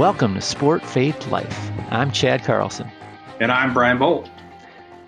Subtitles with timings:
[0.00, 1.70] Welcome to Sport Faith Life.
[1.90, 2.90] I'm Chad Carlson.
[3.38, 4.30] And I'm Brian Bolt.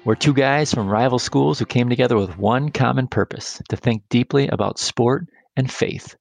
[0.05, 4.03] We're two guys from rival schools who came together with one common purpose to think
[4.11, 6.15] deeply about sport and faith.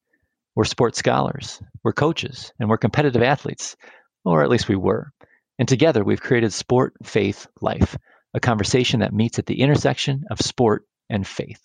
[0.55, 3.75] We're sports scholars, we're coaches, and we're competitive athletes,
[4.23, 5.11] or at least we were.
[5.59, 7.97] And together we've created Sport Faith Life,
[8.33, 11.60] a conversation that meets at the intersection of sport and faith.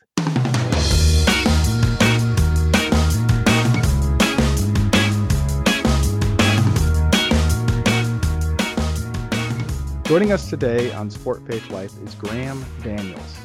[10.07, 13.39] Joining us today on Sport Faith Life is Graham Daniels.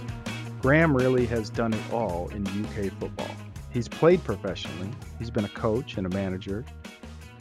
[0.62, 3.36] Graham really has done it all in UK football.
[3.72, 6.64] He's played professionally, he's been a coach and a manager,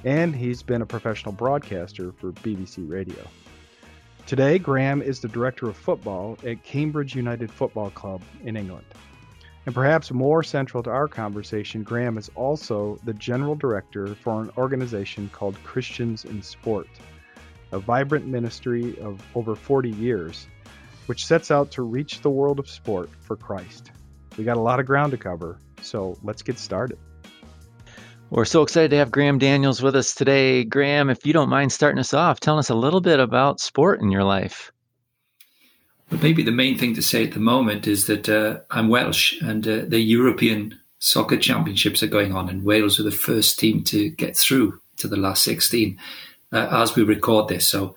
[0.06, 3.23] and he's been a professional broadcaster for BBC Radio.
[4.24, 8.87] Today, Graham is the director of football at Cambridge United Football Club in England.
[9.66, 14.51] And perhaps more central to our conversation, Graham is also the general director for an
[14.57, 16.88] organization called Christians in Sport
[17.73, 20.46] a vibrant ministry of over 40 years,
[21.07, 23.90] which sets out to reach the world of sport for Christ.
[24.37, 26.99] We got a lot of ground to cover, so let's get started.
[28.30, 30.62] We're so excited to have Graham Daniels with us today.
[30.62, 34.01] Graham, if you don't mind starting us off, telling us a little bit about sport
[34.01, 34.71] in your life.
[36.09, 39.40] But maybe the main thing to say at the moment is that uh, I'm Welsh
[39.43, 43.82] and uh, the European Soccer Championships are going on, and Wales were the first team
[43.84, 45.99] to get through to the last 16
[46.52, 47.66] uh, as we record this.
[47.66, 47.96] So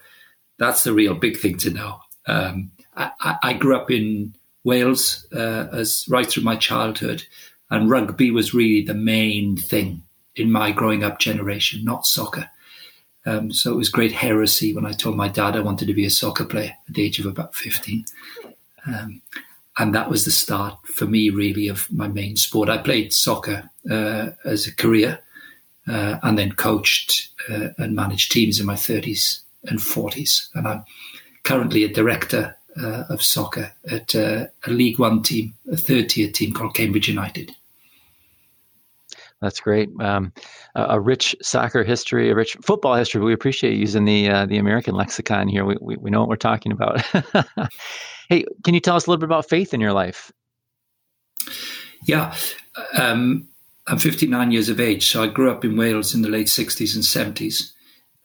[0.58, 2.00] that's the real big thing to know.
[2.28, 7.26] Um, I, I, grew up in Wales uh, as right through my childhood,
[7.70, 10.04] and rugby was really the main thing
[10.36, 12.50] in my growing up generation, not soccer.
[13.26, 16.06] Um, so it was great heresy when I told my dad I wanted to be
[16.06, 18.06] a soccer player at the age of about 15.
[18.86, 19.22] Um,
[19.78, 22.70] and that was the start for me, really, of my main sport.
[22.70, 25.20] I played soccer uh, as a career
[25.88, 30.50] uh, and then coached uh, and managed teams in my 30s and 40s.
[30.56, 30.86] And I'm
[31.44, 36.32] currently a director uh, of soccer at uh, a League One team, a third tier
[36.32, 37.56] team called Cambridge United.
[39.42, 39.90] That's great.
[40.00, 40.32] Um,
[40.74, 43.22] a, a, rich soccer history, a rich football history.
[43.22, 45.66] We appreciate using the uh, the American lexicon here.
[45.66, 47.02] We, we, we know what we're talking about.
[48.30, 50.32] hey, can you tell us a little bit about faith in your life?
[52.06, 52.34] Yeah,
[52.98, 53.50] um,
[53.88, 56.96] I'm 59 years of age, so I grew up in Wales in the late 60s
[56.96, 57.74] and 70s.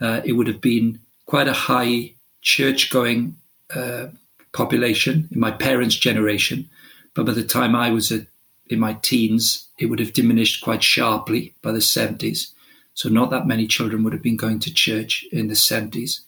[0.01, 3.37] Uh, it would have been quite a high church going
[3.75, 4.07] uh,
[4.53, 6.71] population in my parents' generation.
[7.15, 8.27] But by the time I was a,
[8.69, 12.53] in my teens, it would have diminished quite sharply by the 70s.
[12.95, 16.21] So, not that many children would have been going to church in the 70s.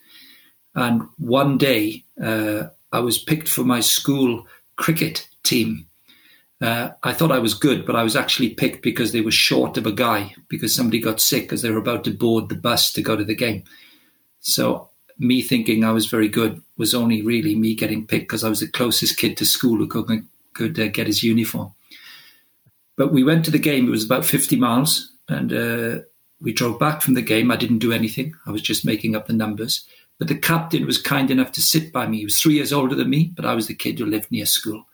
[0.74, 5.86] And one day, uh, I was picked for my school cricket team
[6.60, 9.78] uh, I thought I was good, but I was actually picked because they were short
[9.78, 12.92] of a guy because somebody got sick as they were about to board the bus
[12.92, 13.64] to go to the game.
[14.40, 18.48] So me thinking I was very good was only really me getting picked because I
[18.48, 21.72] was the closest kid to school who could, could uh, get his uniform.
[22.96, 23.86] But we went to the game.
[23.86, 25.98] It was about 50 miles, and uh,
[26.42, 27.50] we drove back from the game.
[27.50, 28.34] I didn't do anything.
[28.46, 29.86] I was just making up the numbers.
[30.18, 32.18] But the captain was kind enough to sit by me.
[32.18, 34.44] He was three years older than me, but I was the kid who lived near
[34.44, 34.84] school.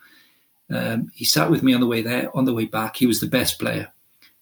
[0.70, 2.96] Um, he sat with me on the way there, on the way back.
[2.96, 3.92] He was the best player.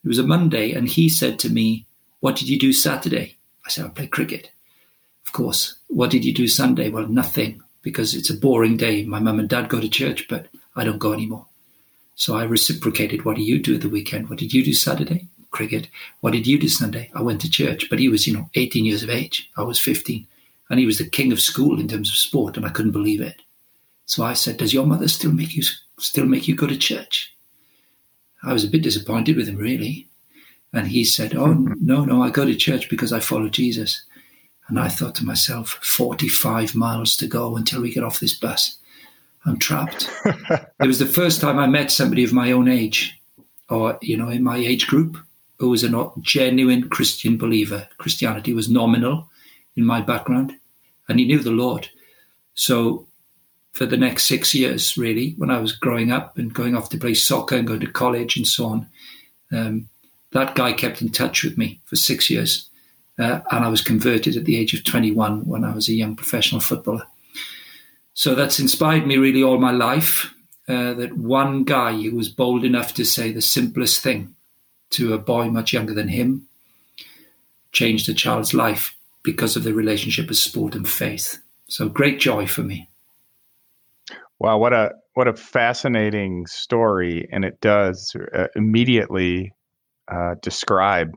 [0.04, 1.86] It was a Monday, and he said to me,
[2.20, 3.36] What did you do Saturday?
[3.66, 4.50] I said, I played cricket.
[5.26, 5.78] Of course.
[5.88, 6.90] What did you do Sunday?
[6.90, 9.04] Well, nothing, because it's a boring day.
[9.04, 10.46] My mum and dad go to church, but
[10.76, 11.46] I don't go anymore.
[12.16, 14.28] So I reciprocated, What do you do at the weekend?
[14.28, 15.28] What did you do Saturday?
[15.50, 15.88] Cricket.
[16.20, 17.10] What did you do Sunday?
[17.14, 19.50] I went to church, but he was, you know, 18 years of age.
[19.56, 20.26] I was 15.
[20.68, 23.20] And he was the king of school in terms of sport, and I couldn't believe
[23.20, 23.42] it.
[24.06, 25.62] So I said, Does your mother still make you
[25.98, 27.34] still make you go to church?
[28.42, 30.08] I was a bit disappointed with him, really.
[30.72, 31.74] And he said, Oh, mm-hmm.
[31.80, 34.04] no, no, I go to church because I follow Jesus.
[34.68, 38.78] And I thought to myself, 45 miles to go until we get off this bus.
[39.44, 40.10] I'm trapped.
[40.24, 43.20] it was the first time I met somebody of my own age,
[43.68, 45.18] or, you know, in my age group,
[45.58, 47.86] who was a genuine Christian believer.
[47.98, 49.30] Christianity was nominal
[49.76, 50.54] in my background,
[51.08, 51.88] and he knew the Lord.
[52.54, 53.06] So
[53.74, 56.98] for the next six years, really, when I was growing up and going off to
[56.98, 58.88] play soccer and going to college and so on.
[59.52, 59.88] Um,
[60.30, 62.70] that guy kept in touch with me for six years.
[63.18, 66.14] Uh, and I was converted at the age of 21 when I was a young
[66.14, 67.04] professional footballer.
[68.14, 70.32] So that's inspired me really all my life.
[70.68, 74.34] Uh, that one guy who was bold enough to say the simplest thing
[74.90, 76.46] to a boy much younger than him
[77.72, 81.42] changed a child's life because of the relationship of sport and faith.
[81.66, 82.88] So great joy for me.
[84.38, 89.54] Wow, what a what a fascinating story, and it does uh, immediately
[90.08, 91.12] uh, describe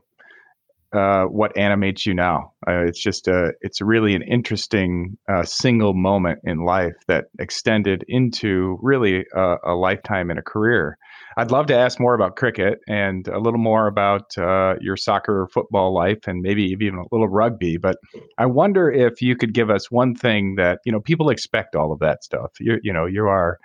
[0.92, 2.52] uh, what animates you now.
[2.66, 8.04] Uh, it's just a, it's really an interesting uh, single moment in life that extended
[8.08, 10.96] into really a, a, lifetime and a career.
[11.38, 15.42] I'd love to ask more about cricket and a little more about uh, your soccer
[15.42, 17.76] or football life and maybe even a little rugby.
[17.76, 17.96] But
[18.38, 21.92] I wonder if you could give us one thing that you know people expect all
[21.92, 22.50] of that stuff.
[22.58, 23.60] You you know you are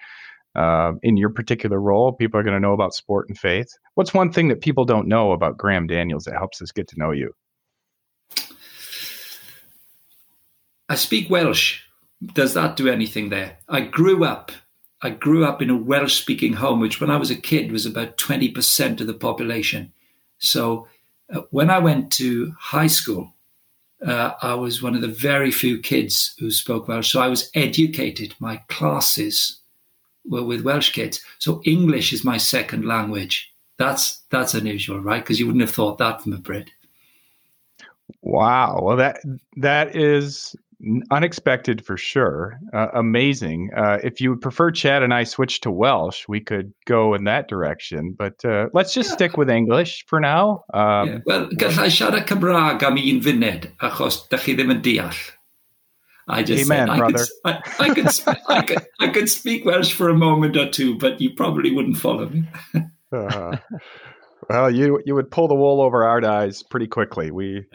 [0.55, 3.69] uh, in your particular role, people are going to know about sport and faith.
[3.95, 6.99] What's one thing that people don't know about Graham Daniels that helps us get to
[6.99, 7.33] know you?
[10.89, 11.81] I speak Welsh.
[12.35, 13.57] Does that do anything there?
[13.67, 14.51] I grew up.
[15.03, 18.17] I grew up in a Welsh-speaking home, which when I was a kid was about
[18.17, 19.91] twenty percent of the population.
[20.39, 20.88] So
[21.31, 23.33] uh, when I went to high school,
[24.05, 27.11] uh, I was one of the very few kids who spoke Welsh.
[27.11, 28.33] So I was educated.
[28.39, 29.59] My classes
[30.25, 31.21] were with Welsh kids.
[31.39, 33.53] So English is my second language.
[33.77, 35.21] That's that's unusual, right?
[35.21, 36.69] Because you wouldn't have thought that from a Brit.
[38.21, 38.79] Wow.
[38.83, 39.19] Well, that
[39.57, 40.56] that is
[41.12, 42.59] unexpected for sure.
[42.74, 43.69] Uh, amazing.
[43.75, 47.24] Uh, if you would prefer Chad and I switch to Welsh, we could go in
[47.25, 48.15] that direction.
[48.18, 49.15] But uh, let's just yeah.
[49.15, 50.63] stick with English for now.
[50.74, 51.18] Um, yeah.
[51.25, 55.15] Well, gallai siarad Cymraeg am un funed, achos da chi ddim yn deall.
[56.27, 57.18] I just Amen, said, I brother.
[57.18, 58.07] Could, I, I, could,
[58.47, 61.97] I, could, I could speak Welsh for a moment or two, but you probably wouldn't
[61.97, 62.44] follow me.
[63.12, 63.57] uh,
[64.50, 67.31] well, you you would pull the wool over our eyes pretty quickly.
[67.31, 67.65] We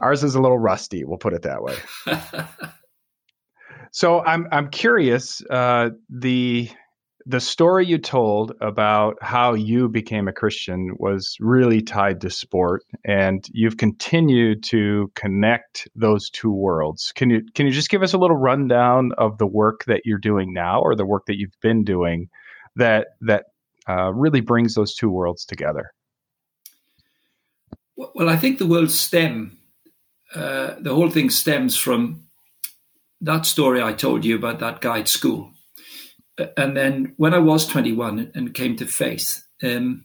[0.00, 1.04] ours is a little rusty.
[1.04, 1.76] We'll put it that way.
[3.92, 5.42] so I'm I'm curious.
[5.48, 6.70] Uh, the
[7.26, 12.82] the story you told about how you became a Christian was really tied to sport,
[13.04, 17.12] and you've continued to connect those two worlds.
[17.14, 20.18] Can you can you just give us a little rundown of the work that you're
[20.18, 22.28] doing now, or the work that you've been doing
[22.76, 23.44] that that
[23.88, 25.92] uh, really brings those two worlds together?
[27.96, 29.58] Well, I think the world stem,
[30.34, 32.24] uh, the whole thing stems from
[33.20, 35.52] that story I told you about that guide school
[36.56, 40.04] and then when I was 21 and came to faith, um,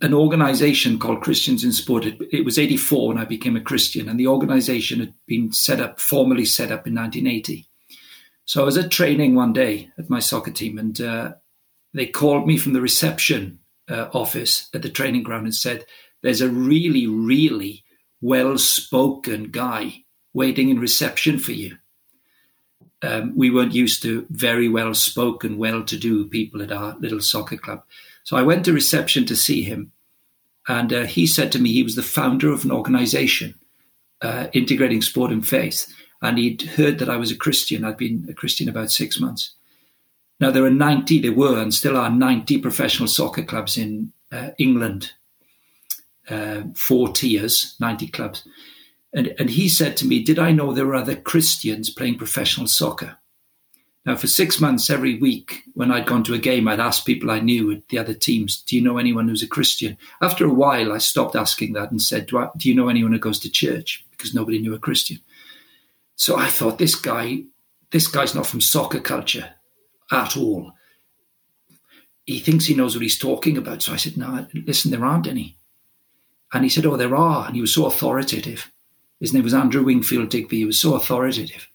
[0.00, 4.08] an organization called Christians in Sport, it, it, was 84 when I became a Christian,
[4.08, 7.66] and the organization had been set up, formally set up in 1980.
[8.44, 11.32] So I was at training one day at my soccer team, and uh,
[11.94, 13.58] they called me from the reception
[13.88, 15.84] uh, office at the training ground and said,
[16.22, 17.82] There's a really, really
[18.22, 20.02] well spoken guy
[20.32, 21.76] waiting in reception for you
[23.02, 27.20] um, we weren't used to very well spoken, well to do people at our little
[27.20, 27.82] soccer club.
[28.24, 29.92] So I went to reception to see him.
[30.68, 33.54] And uh, he said to me he was the founder of an organization
[34.20, 35.92] uh, integrating sport and faith.
[36.22, 37.84] And he'd heard that I was a Christian.
[37.84, 39.50] I'd been a Christian about six months.
[40.38, 44.50] Now, there are 90, there were and still are 90 professional soccer clubs in uh,
[44.58, 45.12] England,
[46.28, 48.46] uh, four tiers, 90 clubs.
[49.14, 52.66] And, and he said to me, Did I know there were other Christians playing professional
[52.66, 53.18] soccer?
[54.04, 57.30] Now, for six months every week, when I'd gone to a game, I'd ask people
[57.30, 59.96] I knew at the other teams, Do you know anyone who's a Christian?
[60.20, 63.12] After a while, I stopped asking that and said, Do, I, do you know anyone
[63.12, 64.04] who goes to church?
[64.10, 65.20] Because nobody knew a Christian.
[66.16, 67.44] So I thought, This guy,
[67.90, 69.50] this guy's not from soccer culture
[70.10, 70.72] at all.
[72.24, 73.82] He thinks he knows what he's talking about.
[73.82, 75.58] So I said, No, listen, there aren't any.
[76.52, 77.46] And he said, Oh, there are.
[77.46, 78.70] And he was so authoritative.
[79.20, 80.58] His name was Andrew Wingfield Digby.
[80.58, 81.68] He was so authoritative.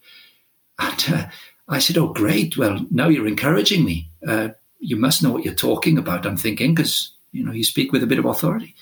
[0.80, 1.28] And uh,
[1.68, 2.58] I said, Oh, great.
[2.58, 4.10] Well, now you're encouraging me.
[4.28, 7.92] Uh, you must know what you're talking about, I'm thinking, because, you know, you speak
[7.92, 8.76] with a bit of authority.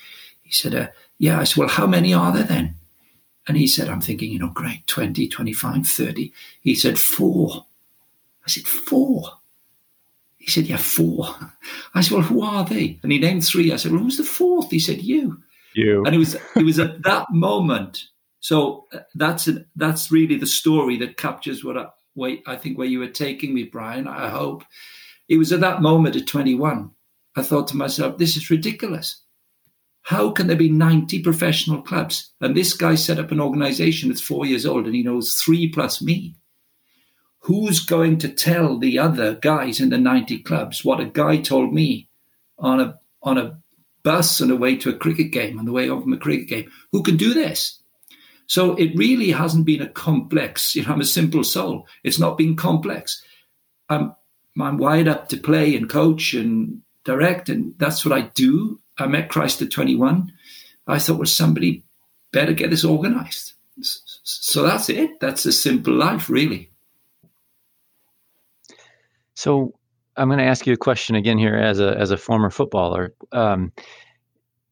[0.43, 0.87] He said, uh,
[1.17, 1.39] Yeah.
[1.39, 2.75] I said, Well, how many are there then?
[3.47, 6.33] And he said, I'm thinking, you know, great, 20, 25, 30.
[6.61, 7.65] He said, Four.
[8.45, 9.29] I said, Four.
[10.45, 11.35] He said, Yeah, four.
[11.95, 12.99] I said, Well, who are they?
[13.01, 13.71] And he named three.
[13.71, 14.69] I said, Well, who's the fourth?
[14.69, 15.41] He said, You.
[15.75, 16.03] You.
[16.05, 18.05] And it was it was at that moment
[18.46, 23.00] so uh, that's that's really the story that captures what I, I think where you
[23.00, 24.08] were taking me, Brian.
[24.08, 24.63] I hope
[25.27, 26.91] it was at that moment at 21.
[27.36, 29.24] I thought to myself, this is ridiculous.
[30.03, 32.34] How can there be 90 professional clubs?
[32.39, 35.67] And this guy set up an organization that's four years old and he knows three
[35.67, 36.36] plus me.
[37.39, 41.74] Who's going to tell the other guys in the 90 clubs what a guy told
[41.74, 42.10] me
[42.60, 43.58] on a on a
[44.05, 46.47] bus on the way to a cricket game, on the way home from a cricket
[46.47, 46.71] game?
[46.93, 47.79] Who can do this?
[48.47, 51.88] So it really hasn't been a complex, you know, I'm a simple soul.
[52.03, 53.24] It's not been complex.
[53.89, 54.15] I'm,
[54.62, 58.79] I'm wired up to play and coach and direct, and that's what I do.
[59.00, 60.31] I met Christ at 21.
[60.88, 61.83] I thought, well, somebody
[62.31, 63.53] better get this organized.
[63.81, 65.19] So that's it.
[65.19, 66.69] That's a simple life, really.
[69.33, 69.74] So
[70.17, 73.13] I'm going to ask you a question again here as a as a former footballer.
[73.31, 73.72] Um,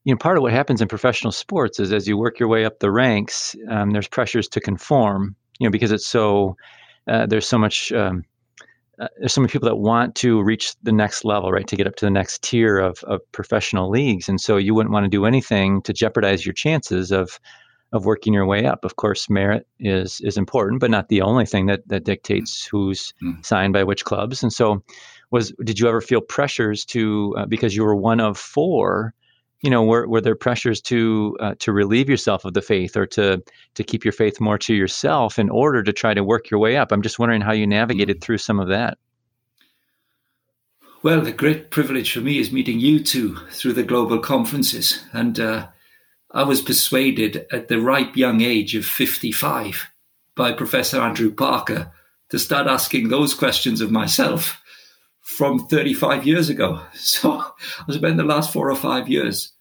[0.04, 2.64] you know, part of what happens in professional sports is as you work your way
[2.64, 6.56] up the ranks, um, there's pressures to conform, you know, because it's so,
[7.08, 8.22] uh, there's so much, um,
[9.00, 11.66] uh, there's so many people that want to reach the next level, right?
[11.66, 14.28] To get up to the next tier of, of professional leagues.
[14.28, 17.40] And so you wouldn't want to do anything to jeopardize your chances of,
[17.92, 18.84] of working your way up.
[18.84, 23.14] Of course, merit is is important, but not the only thing that that dictates who's
[23.22, 23.44] mm.
[23.46, 24.42] signed by which clubs.
[24.42, 24.82] And so,
[25.34, 29.12] was did you ever feel pressures to uh, because you were one of four?
[29.62, 33.04] You know, were, were there pressures to uh, to relieve yourself of the faith or
[33.06, 33.42] to
[33.74, 36.76] to keep your faith more to yourself in order to try to work your way
[36.76, 36.92] up?
[36.92, 38.96] I'm just wondering how you navigated through some of that.
[41.02, 45.40] Well, the great privilege for me is meeting you two through the global conferences, and
[45.40, 45.66] uh,
[46.30, 49.90] I was persuaded at the ripe young age of 55
[50.36, 51.92] by Professor Andrew Parker
[52.30, 54.60] to start asking those questions of myself
[55.24, 56.80] from 35 years ago.
[56.94, 57.42] So
[57.88, 59.52] I spent the last four or five years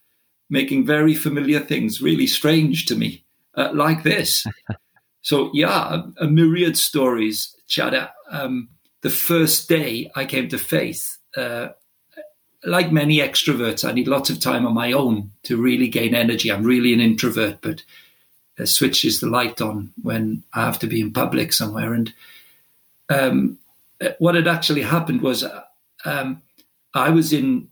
[0.49, 4.45] making very familiar things really strange to me, uh, like this.
[5.21, 8.11] so, yeah, a, a, myriad stories, Chada.
[8.29, 8.69] Um,
[9.01, 11.69] the first day I came to faith, uh,
[12.65, 16.51] like many extroverts, I need lots of time on my own to really gain energy.
[16.51, 17.83] I'm really an introvert, but
[18.57, 21.93] it switches the light on when I have to be in public somewhere.
[21.93, 22.13] And
[23.09, 23.57] um,
[24.19, 25.45] what had actually happened was
[26.05, 26.41] um,
[26.93, 27.69] I was in,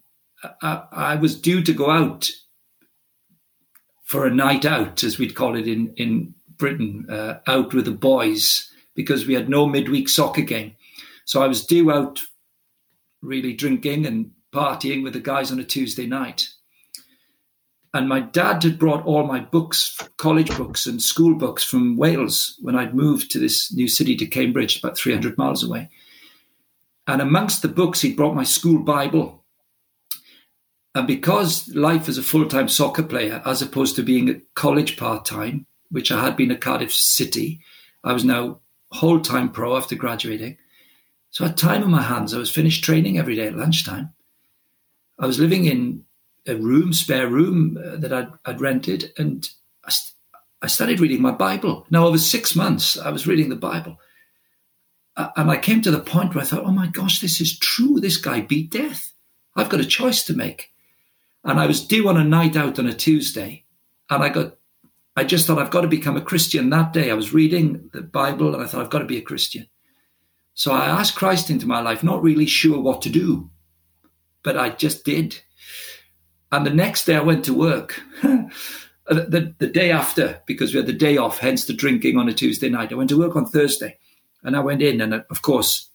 [0.62, 2.30] I, I, was due to go out
[4.04, 7.92] for a night out, as we'd call it in in Britain, uh, out with the
[7.92, 10.76] boys because we had no midweek soccer game.
[11.26, 12.22] So I was due out,
[13.22, 16.50] really drinking and partying with the guys on a Tuesday night.
[17.94, 22.58] And my dad had brought all my books, college books and school books from Wales
[22.62, 25.90] when I'd moved to this new city to Cambridge, about 300 miles away.
[27.08, 29.44] And amongst the books, he'd brought my school Bible.
[30.94, 34.98] And because life as a full time soccer player, as opposed to being at college
[34.98, 37.62] part time, which I had been at Cardiff City,
[38.04, 38.60] I was now
[38.92, 40.58] whole time pro after graduating.
[41.30, 42.34] So I had time on my hands.
[42.34, 44.14] I was finished training every day at lunchtime.
[45.18, 46.04] I was living in
[46.46, 49.48] a room, spare room uh, that I'd, I'd, rented, and
[49.86, 50.16] I, st-
[50.62, 51.86] I, started reading my Bible.
[51.90, 54.00] Now, over six months, I was reading the Bible.
[55.18, 58.00] And I came to the point where I thought, oh my gosh, this is true.
[58.00, 59.14] This guy beat death.
[59.56, 60.72] I've got a choice to make.
[61.44, 63.66] And I was due on a night out on a Tuesday,
[64.10, 64.58] and I got,
[65.18, 67.12] I just thought, I've got to become a Christian that day.
[67.12, 69.68] I was reading the Bible, and I thought, I've got to be a Christian.
[70.54, 73.50] So I asked Christ into my life, not really sure what to do
[74.44, 75.42] but I just did.
[76.52, 78.02] And the next day I went to work.
[78.22, 78.52] the,
[79.08, 82.34] the, the, day after, because we had the day off, hence the drinking on a
[82.34, 83.98] Tuesday night, I went to work on Thursday.
[84.44, 85.90] And I went in, and of course,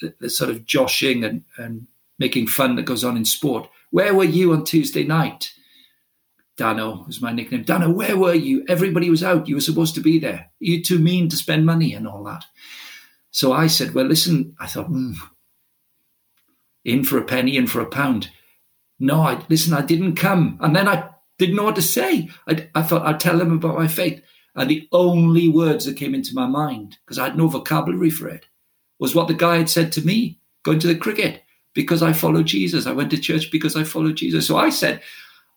[0.00, 1.86] the, the sort of joshing and, and
[2.18, 3.68] making fun that goes on in sport.
[3.90, 5.52] Where were you on Tuesday night?
[6.56, 7.64] Dano was my nickname.
[7.64, 8.64] Dano, where were you?
[8.68, 9.46] Everybody was out.
[9.46, 10.50] You were supposed to be there.
[10.58, 12.44] You're too mean to spend money and all that.
[13.30, 15.14] So I said, well, listen, I thought, mm,
[16.84, 18.30] in for a penny, in for a pound.
[18.98, 20.58] No, I listen, I didn't come.
[20.62, 22.30] And then I didn't know what to say.
[22.48, 24.22] I, I thought I'd tell them about my faith.
[24.56, 28.26] And the only words that came into my mind, because I had no vocabulary for
[28.28, 28.46] it,
[28.98, 31.42] was what the guy had said to me going to the cricket
[31.74, 32.86] because I follow Jesus.
[32.86, 34.46] I went to church because I follow Jesus.
[34.46, 35.02] So I said,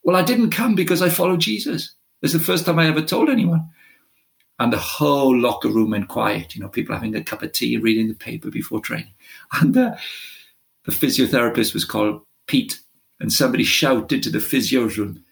[0.03, 1.94] Well, I didn't come because I follow Jesus.
[2.22, 3.70] It's the first time I ever told anyone.
[4.60, 7.77] And the whole locker room went quiet, you know, people having a cup of tea
[7.77, 9.13] reading the paper before training.
[9.62, 9.96] And uh,
[10.84, 12.82] the physiotherapist was called Pete,
[13.22, 15.24] and somebody shouted to the physio's room,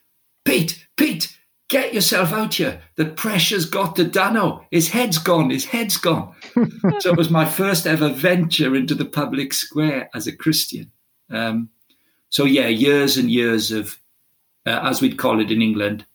[0.45, 1.36] Pete, Pete,
[1.69, 2.81] get yourself out here.
[2.95, 4.65] The pressure's got to Dano.
[4.71, 5.49] His head's gone.
[5.49, 6.33] His head's gone.
[6.99, 10.91] so it was my first ever venture into the public square as a Christian.
[11.29, 11.69] Um,
[12.29, 13.97] so yeah, years and years of,
[14.65, 16.05] uh, as we'd call it in England,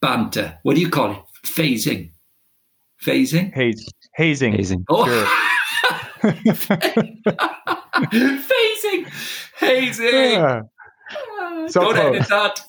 [0.00, 0.58] banter.
[0.62, 1.18] What do you call it?
[1.44, 2.10] Phasing.
[3.04, 3.52] Phasing.
[3.54, 3.86] Haze.
[4.14, 4.52] Hazing.
[4.52, 4.84] Hazing.
[4.88, 5.06] Oh.
[5.06, 5.26] Sure.
[7.98, 9.06] Phasing,
[9.56, 10.06] hazing.
[10.12, 10.62] Yeah.
[11.68, 12.16] So Don't close.
[12.16, 12.60] edit that.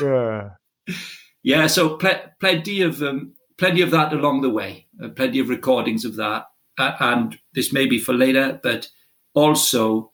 [0.00, 0.94] Yeah.
[1.48, 1.66] Yeah.
[1.66, 4.86] So pl- plenty of um, plenty of that along the way.
[5.02, 6.44] Uh, plenty of recordings of that,
[6.76, 8.90] uh, and this may be for later, but
[9.32, 10.12] also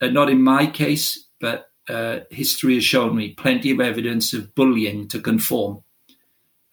[0.00, 4.54] uh, not in my case, but uh, history has shown me plenty of evidence of
[4.54, 5.82] bullying to conform.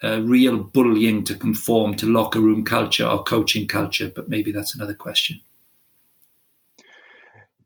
[0.01, 4.73] Uh, real bullying to conform to locker room culture or coaching culture, but maybe that's
[4.73, 5.41] another question.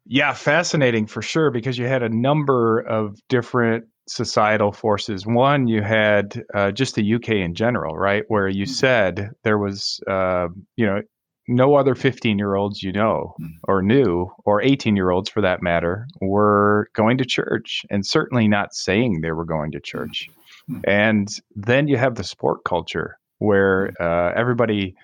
[0.08, 5.26] Yeah, fascinating for sure because you had a number of different societal forces.
[5.26, 8.74] One, you had uh, just the UK in general, right, where you mm-hmm.
[8.74, 11.02] said there was, uh, you know,
[11.48, 13.48] no other 15 year olds you know hmm.
[13.64, 18.48] or knew, or 18 year olds for that matter, were going to church and certainly
[18.48, 20.28] not saying they were going to church.
[20.68, 20.80] Hmm.
[20.88, 24.04] And then you have the sport culture where hmm.
[24.04, 24.96] uh, everybody,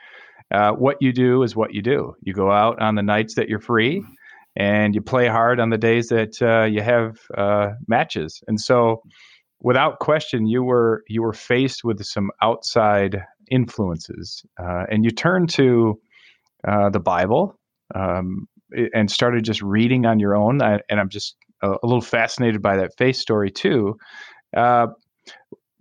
[0.51, 2.16] uh, what you do is what you do.
[2.22, 4.04] You go out on the nights that you're free
[4.58, 8.44] and you play hard on the days that uh, you have uh, matches.
[8.48, 9.02] And so,
[9.62, 15.50] without question, you were you were faced with some outside influences, uh, and you turned
[15.52, 16.00] to
[16.68, 17.58] uh, the Bible
[17.94, 18.48] um,
[18.94, 20.62] and started just reading on your own.
[20.62, 23.96] I, and I'm just a, a, little fascinated by that faith story too.
[24.56, 24.88] Uh,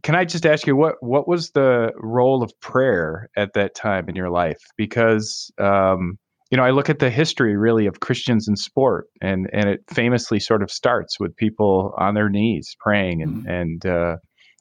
[0.03, 4.09] can I just ask you what what was the role of prayer at that time
[4.11, 4.61] in your life?
[4.77, 6.19] Because um,
[6.51, 9.85] you know, I look at the history really of Christians in sport, and and it
[9.89, 13.49] famously sort of starts with people on their knees praying, and mm-hmm.
[13.49, 14.17] and uh,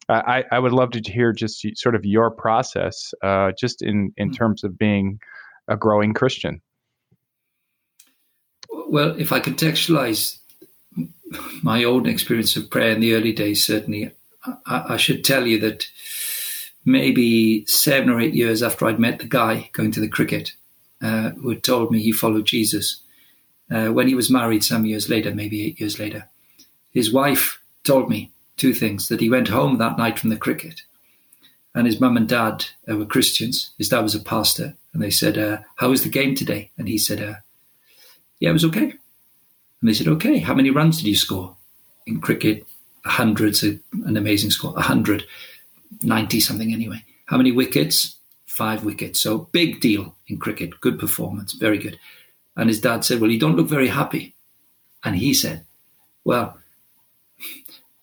[0.10, 4.30] I I would love to hear just sort of your process, uh, just in in
[4.30, 4.36] mm-hmm.
[4.36, 5.20] terms of being
[5.68, 6.62] a growing Christian?
[8.70, 10.40] Well, if I contextualize
[11.62, 14.12] my own experience of prayer in the early days, certainly,
[14.66, 15.88] I, I, should tell you that
[16.86, 20.54] maybe seven or eight years after I'd met the guy going to the cricket,
[21.02, 23.02] uh, who told me he followed Jesus,
[23.72, 26.30] uh, when he was married some years later, maybe eight years later,
[26.92, 30.82] his wife told me two things that he went home that night from the cricket
[31.76, 33.72] and his mum and dad uh, were Christians.
[33.78, 36.88] His dad was a pastor, and they said, uh, "How was the game today?" And
[36.88, 37.36] he said, uh,
[38.40, 38.92] "Yeah, it was okay."
[39.82, 41.58] And they said, "Okay, how many runs did you score
[42.08, 42.66] in cricket?
[43.04, 43.82] A hundred's an
[44.18, 44.74] amazing score.
[44.80, 45.26] Hundred,
[46.02, 47.04] ninety something anyway.
[47.26, 48.15] How many wickets?
[48.56, 49.20] Five wickets.
[49.20, 50.80] So big deal in cricket.
[50.80, 52.00] Good performance, very good."
[52.56, 54.34] And his dad said, "Well, you don't look very happy."
[55.04, 55.66] And he said,
[56.24, 56.58] "Well,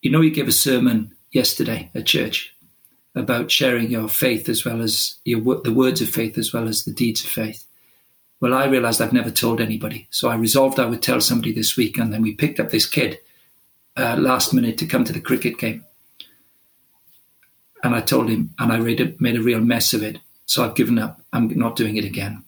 [0.02, 2.52] you know, you gave a sermon yesterday at church."
[3.14, 6.84] about sharing your faith as well as your the words of faith as well as
[6.84, 7.66] the deeds of faith.
[8.40, 11.76] Well, I realized I've never told anybody, so I resolved I would tell somebody this
[11.76, 13.18] week, and then we picked up this kid
[13.96, 15.84] uh, last minute to come to the cricket game,
[17.84, 20.18] and I told him, and I made a, made a real mess of it.
[20.52, 21.18] So I've given up.
[21.32, 22.44] I'm not doing it again.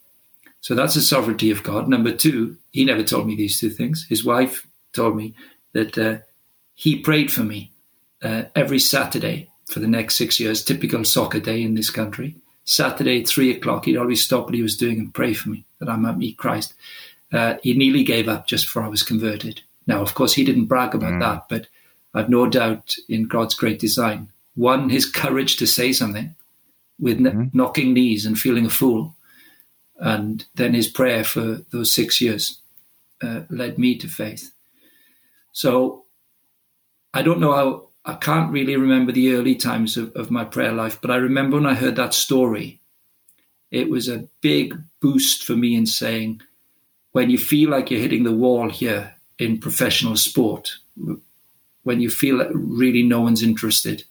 [0.60, 1.88] So that's the sovereignty of God.
[1.88, 4.04] Number two, he never told me these two things.
[4.10, 5.32] His wife told me
[5.72, 6.18] that uh,
[6.74, 7.72] he prayed for me
[8.22, 12.36] uh, every Saturday for the next six years, typical soccer day in this country.
[12.66, 15.88] Saturday, three o'clock, he'd always stop what he was doing and pray for me that
[15.88, 16.74] I might meet Christ.
[17.32, 19.62] Uh, he nearly gave up just before I was converted.
[19.86, 21.20] Now, of course, he didn't brag about mm.
[21.20, 21.68] that, but
[22.12, 24.28] I've no doubt in God's great design.
[24.56, 26.34] One, his courage to say something
[26.98, 27.52] with mm.
[27.54, 29.16] knocking knees and feeling a fool.
[29.96, 32.60] And then his prayer for those six years
[33.22, 34.52] uh, led me to faith.
[35.52, 36.04] So
[37.12, 40.72] I don't know how I can't really remember the early times of, of my prayer
[40.72, 42.80] life, but I remember when I heard that story,
[43.70, 46.42] it was a big boost for me in saying,
[47.12, 50.76] when you feel like you're hitting the wall here in professional sport,
[51.84, 54.04] when you feel that really no one's interested,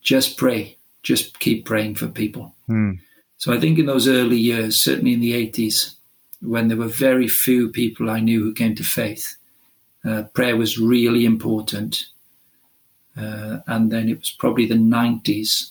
[0.00, 0.76] just pray.
[1.02, 2.54] Just keep praying for people.
[2.66, 2.92] Hmm.
[3.38, 5.94] So I think in those early years, certainly in the 80s,
[6.42, 9.36] when there were very few people I knew who came to faith,
[10.04, 12.06] uh, prayer was really important.
[13.16, 15.70] Uh, and then it was probably the 90s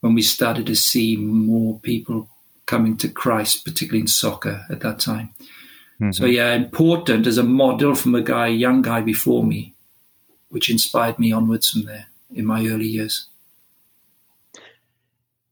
[0.00, 2.28] when we started to see more people
[2.66, 5.30] coming to Christ, particularly in soccer at that time.
[6.00, 6.12] Mm-hmm.
[6.12, 9.74] So, yeah, important as a model from a guy, young guy before me,
[10.48, 13.26] which inspired me onwards from there in my early years.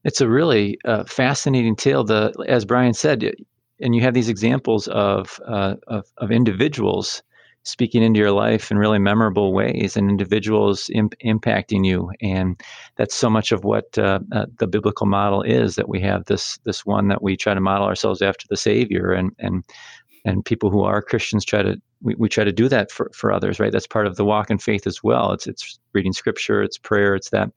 [0.05, 2.05] It's a really uh, fascinating tale.
[2.05, 3.35] The as Brian said,
[3.81, 7.23] and you have these examples of uh, of, of individuals
[7.65, 12.61] speaking into your life in really memorable ways and individuals imp- impacting you and
[12.97, 16.59] that's so much of what uh, uh, the biblical model is that we have this
[16.65, 19.65] this one that we try to model ourselves after the savior and and
[20.27, 23.33] and people who are christians try to we, we try to do that for, for
[23.33, 26.63] others right that's part of the walk in faith as well it's it's reading scripture
[26.63, 27.51] it's prayer it's that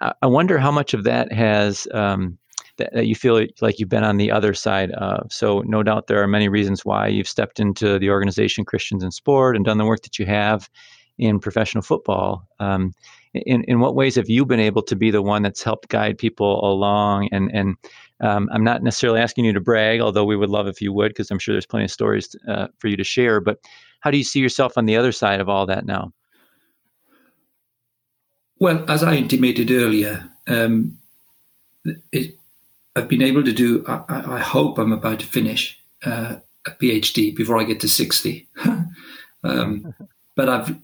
[0.00, 2.38] i, wonder how much of that has um,
[2.76, 5.32] that, that you feel like you've been on the other side of.
[5.32, 9.10] So, no doubt there are many reasons why you've stepped into the organization Christians in
[9.10, 10.68] Sport and done the work that you have
[11.18, 12.46] in professional football.
[12.60, 12.92] Um,
[13.34, 16.18] in, in what ways have you been able to be the one that's helped guide
[16.18, 17.28] people along?
[17.32, 17.76] And, and
[18.20, 21.08] um, I'm not necessarily asking you to brag, although we would love if you would,
[21.08, 23.40] because I'm sure there's plenty of stories uh, for you to share.
[23.40, 23.58] But
[24.00, 26.12] how do you see yourself on the other side of all that now?
[28.58, 30.98] Well, as I intimated earlier, um,
[32.12, 32.38] it,
[32.94, 33.84] I've been able to do.
[33.86, 38.48] I, I hope I'm about to finish uh, a PhD before I get to sixty.
[39.44, 39.94] um,
[40.34, 40.76] but I've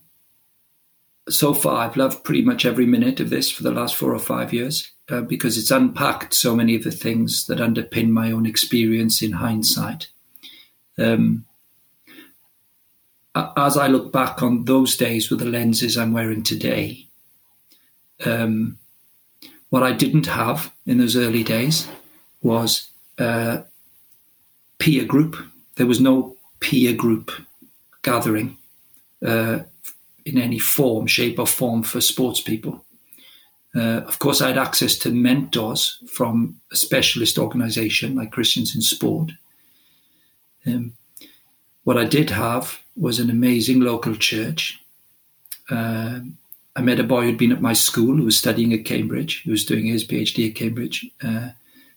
[1.29, 4.19] so far I've loved pretty much every minute of this for the last four or
[4.19, 4.93] five years.
[5.13, 9.33] uh, because it's unpacked so many of the things that underpin my own experience in
[9.33, 10.09] hindsight.
[10.99, 11.45] Um,
[13.35, 17.09] as I look back on those days with the lenses I'm wearing today,
[18.25, 18.79] um,
[19.71, 21.89] what I didn't have in those early days
[22.43, 23.63] was uh,
[24.79, 25.37] peer group.
[25.77, 27.31] There was no peer group
[28.03, 28.59] gathering
[29.25, 29.61] uh,
[30.25, 32.85] in any form, shape, or form for sports people.
[33.75, 38.83] Uh, of course, I had access to mentors from a specialist organization like Christians in
[38.83, 39.33] Sport.
[40.67, 40.93] Um,
[41.85, 44.79] what I did have was an amazing local church.
[45.71, 46.21] Uh,
[46.75, 49.43] I met a boy who'd been at my school who was studying at Cambridge.
[49.43, 51.07] He was doing his PhD at Cambridge.
[51.23, 51.51] Uh,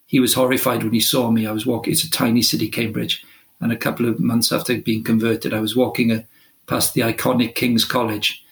[0.06, 1.48] he was horrified when he saw me.
[1.48, 3.24] I was walking, it's a tiny city, Cambridge.
[3.62, 6.22] And a couple of months after being converted, I was walking a, uh,
[6.68, 8.44] past the iconic King's College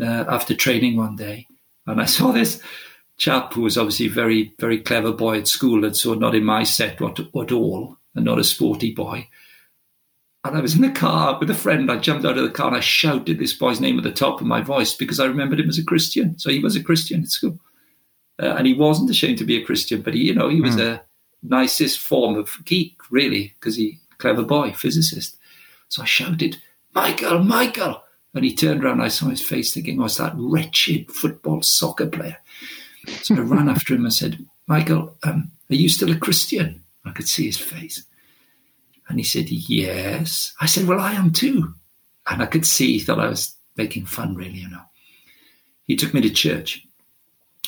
[0.00, 1.46] uh, after training one day
[1.86, 2.60] and I saw this
[3.16, 6.44] chap who was obviously a very, very clever boy at school, and so not in
[6.44, 9.28] my set at, at all, and not a sporty boy.
[10.44, 11.90] And I was in the car with a friend.
[11.90, 14.40] I jumped out of the car and I shouted this boy's name at the top
[14.40, 16.38] of my voice because I remembered him as a Christian.
[16.38, 17.58] So he was a Christian at school.
[18.40, 20.76] Uh, and he wasn't ashamed to be a Christian, but he, you know, he was
[20.76, 20.80] mm.
[20.80, 21.02] a
[21.42, 25.36] nicest form of geek, really, because he clever boy, physicist.
[25.88, 26.60] So I shouted,
[26.94, 28.02] Michael, Michael.
[28.34, 32.36] And he turned around, I saw his face thinking, was that wretched football soccer player?
[33.22, 36.82] So I ran after him and said, Michael, um, are you still a Christian?
[37.04, 38.04] I could see his face.
[39.08, 40.52] And he said, Yes.
[40.60, 41.74] I said, Well, I am too.
[42.28, 44.82] And I could see he thought I was making fun, really, you know.
[45.86, 46.86] He took me to church.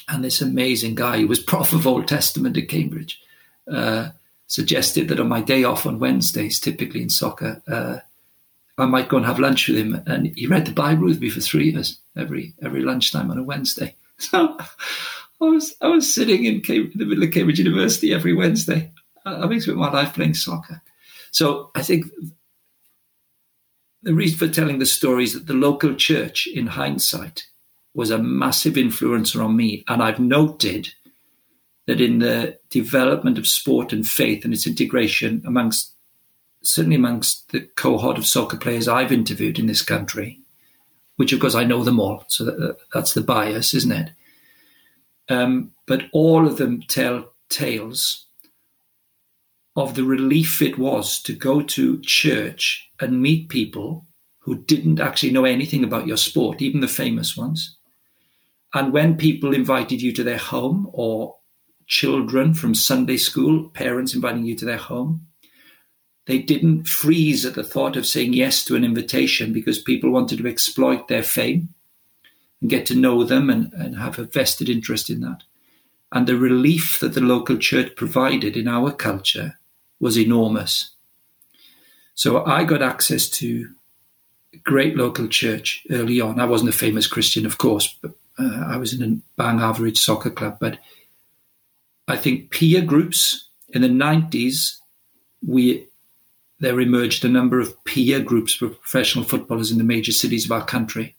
[0.08, 3.20] And this amazing guy, who was prof of Old Testament at Cambridge,
[3.70, 4.10] uh,
[4.46, 7.98] suggested that on my day off on Wednesdays, typically in soccer, uh,
[8.78, 10.00] I might go and have lunch with him.
[10.06, 13.42] And he read the Bible with me for three years, every every lunchtime on a
[13.42, 13.94] Wednesday.
[14.18, 18.32] So I was I was sitting in, Cambridge, in the middle of Cambridge University every
[18.32, 18.90] Wednesday,
[19.26, 20.80] having spent my life playing soccer.
[21.36, 22.06] So I think
[24.02, 27.46] the reason for telling the story is that the local church, in hindsight,
[27.92, 29.84] was a massive influencer on me.
[29.86, 30.94] And I've noted
[31.84, 35.92] that in the development of sport and faith and its integration amongst
[36.62, 40.40] certainly amongst the cohort of soccer players I've interviewed in this country,
[41.16, 44.10] which of course I know them all, so that, that's the bias, isn't it?
[45.28, 48.25] Um, but all of them tell tales
[49.76, 54.06] of the relief it was to go to church and meet people
[54.38, 57.76] who didn't actually know anything about your sport, even the famous ones.
[58.72, 61.36] And when people invited you to their home, or
[61.86, 65.26] children from Sunday school, parents inviting you to their home,
[66.26, 70.38] they didn't freeze at the thought of saying yes to an invitation because people wanted
[70.38, 71.68] to exploit their fame
[72.60, 75.44] and get to know them and, and have a vested interest in that.
[76.10, 79.58] And the relief that the local church provided in our culture
[80.00, 80.90] was enormous.
[82.14, 83.68] So I got access to
[84.54, 86.40] a great local church early on.
[86.40, 89.98] I wasn't a famous Christian, of course, but uh, I was in a bang average
[89.98, 90.58] soccer club.
[90.60, 90.78] But
[92.08, 94.78] I think peer groups in the 90s,
[95.46, 95.86] we
[96.58, 100.52] there emerged a number of peer groups for professional footballers in the major cities of
[100.52, 101.14] our country.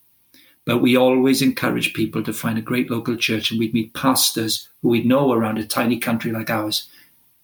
[0.65, 4.67] But we always encourage people to find a great local church and we'd meet pastors
[4.81, 6.89] who we'd know around a tiny country like ours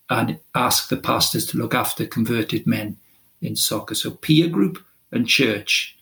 [0.10, 2.98] and ask the pastors to look after converted men
[3.42, 3.96] in soccer.
[3.96, 5.98] So peer group and church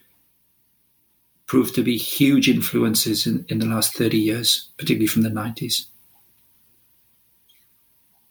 [1.45, 5.85] proved to be huge influences in, in the last 30 years, particularly from the 90s.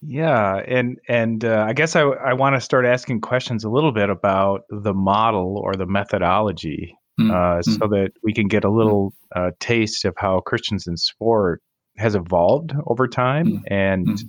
[0.02, 3.92] Yeah, and and uh, I guess I I want to start asking questions a little
[3.92, 7.30] bit about the model or the methodology, mm.
[7.30, 7.78] uh, mm.
[7.78, 11.60] so that we can get a little uh, taste of how Christians in sport
[11.98, 13.62] has evolved over time mm.
[13.66, 14.28] and mm.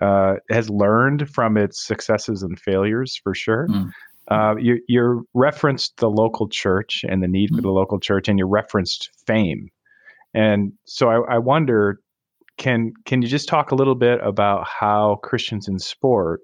[0.00, 3.66] Uh, has learned from its successes and failures for sure.
[3.68, 3.90] Mm.
[4.28, 7.62] Uh, you you referenced the local church and the need for mm.
[7.62, 9.68] the local church, and you referenced fame,
[10.32, 11.98] and so I, I wonder
[12.60, 16.42] can can you just talk a little bit about how Christians in Sport,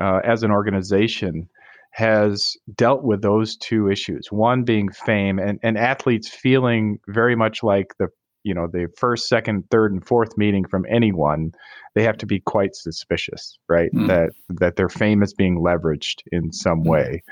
[0.00, 1.48] uh, as an organization,
[1.90, 4.28] has dealt with those two issues?
[4.30, 8.08] One being fame, and, and athletes feeling very much like the
[8.48, 11.52] you know the first, second, third, and fourth meeting from anyone,
[11.94, 13.90] they have to be quite suspicious, right?
[13.92, 14.08] Mm.
[14.08, 14.30] That
[14.60, 16.88] that their fame is being leveraged in some hmm.
[16.88, 17.22] way.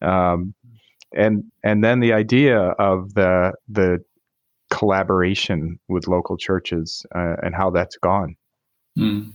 [0.00, 0.54] Um,
[1.12, 3.98] and and then the idea of the the
[4.70, 8.36] collaboration with local churches uh, and how that's gone.
[8.96, 9.32] Mm.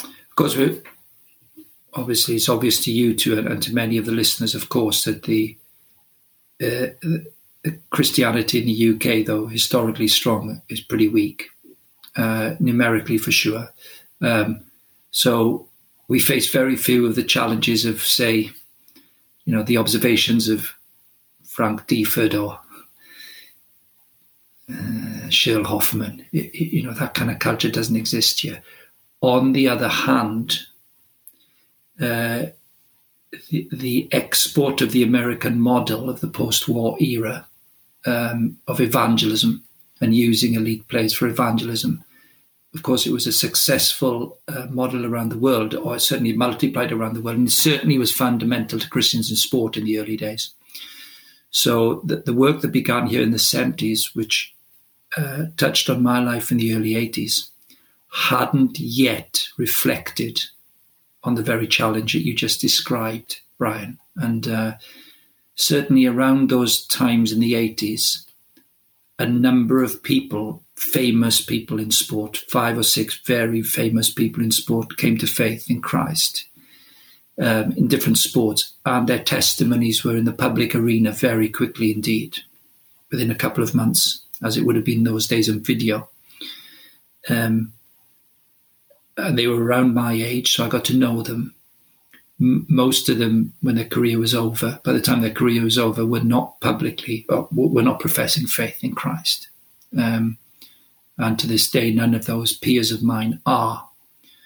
[0.00, 0.58] Of course,
[1.94, 5.22] obviously, it's obvious to you too, and, to many of the listeners, of course, that
[5.22, 5.56] the,
[6.60, 7.26] uh, the
[7.90, 11.50] Christianity in the UK, though historically strong, is pretty weak.
[12.16, 13.72] uh, numerically for sure.
[14.20, 14.64] Um,
[15.10, 15.68] so
[16.08, 18.50] we face very few of the challenges of, say,
[19.44, 20.72] you know, the observations of
[21.44, 22.58] Frank Deford or
[24.72, 26.24] uh, Shirl Hoffman.
[26.32, 28.62] It, it, you know, that kind of culture doesn't exist here.
[29.20, 30.60] On the other hand,
[32.00, 32.46] uh,
[33.50, 37.46] the, the, export of the American model of the post-war era
[38.06, 39.62] um, of evangelism
[40.00, 42.04] and using elite players for evangelism.
[42.74, 47.14] Of course, it was a successful uh, model around the world, or certainly multiplied around
[47.14, 50.50] the world, and certainly was fundamental to Christians in sport in the early days.
[51.50, 54.54] So the, the work that began here in the 70s, which
[55.16, 57.48] uh, touched on my life in the early 80s,
[58.12, 60.40] hadn't yet reflected
[61.24, 63.98] on the very challenge that you just described, Brian.
[64.16, 64.74] And uh,
[65.56, 68.24] certainly around those times in the 80s,
[69.18, 74.50] a number of people, famous people in sport, five or six very famous people in
[74.50, 76.46] sport, came to faith in Christ
[77.38, 82.38] um, in different sports, and their testimonies were in the public arena very quickly indeed,
[83.10, 86.08] within a couple of months, as it would have been those days on video.
[87.28, 87.72] Um,
[89.16, 91.54] and they were around my age, so I got to know them.
[92.40, 95.78] M- most of them, when their career was over, by the time their career was
[95.78, 99.48] over, were not publicly, or were not professing faith in Christ.
[99.96, 100.38] Um,
[101.18, 103.88] and to this day, none of those peers of mine are.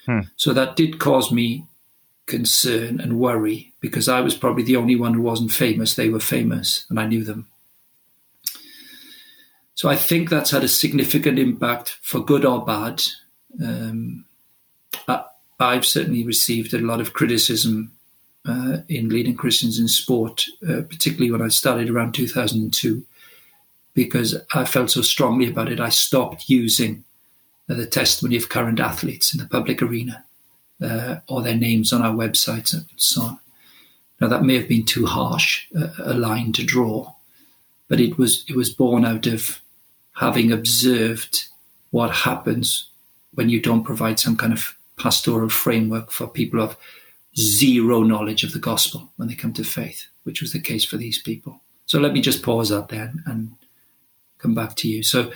[0.07, 0.21] Hmm.
[0.37, 1.67] So that did cause me
[2.27, 5.95] concern and worry because I was probably the only one who wasn't famous.
[5.95, 7.49] They were famous, and I knew them.
[9.75, 13.03] So I think that's had a significant impact for good or bad.
[13.63, 14.27] Um,
[15.61, 17.93] I've certainly received a lot of criticism
[18.49, 23.05] uh, in leading Christians in sport, uh, particularly when I started around 2002,
[23.93, 25.79] because I felt so strongly about it.
[25.79, 27.05] I stopped using
[27.69, 30.25] uh, the testimony of current athletes in the public arena
[30.83, 33.39] uh, or their names on our websites and so on.
[34.21, 35.67] Now that may have been too harsh
[35.99, 37.15] a line to draw,
[37.89, 39.61] but it was it was born out of
[40.17, 41.49] having observed
[41.91, 42.89] what happens
[43.33, 46.77] when you don't provide some kind of pastoral framework for people of
[47.39, 50.97] zero knowledge of the gospel when they come to faith, which was the case for
[50.99, 51.61] these people.
[51.87, 53.53] So let me just pause that then and
[54.39, 55.03] come back to you.
[55.03, 55.33] So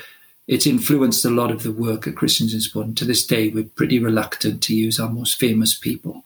[0.47, 2.87] it's influenced a lot of the work at Christians in Sport.
[2.87, 6.25] And to this day, we're pretty reluctant to use our most famous people